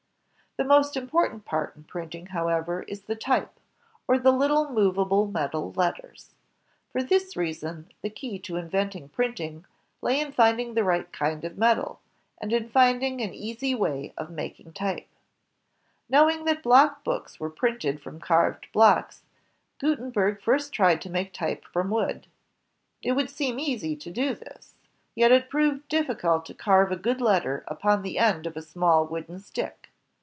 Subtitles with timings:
[0.57, 3.53] The most important part, in printing, however, is the type,
[4.05, 6.35] or the little movable metal letters.
[6.91, 9.63] For this reason, the key to inventing printing
[10.01, 12.01] lay in finding the right kind of metal,
[12.37, 15.07] and in finding an easy way of making type.
[16.09, 19.21] Knowing that block books were printed from carved blocks,
[19.79, 22.27] Gutenberg first tried to make type from wood.
[23.01, 24.73] It would seem easy to do this.
[25.15, 29.05] Yet it proved difficult to carve a good letter upon the end of a small
[29.07, 29.87] wooden stick.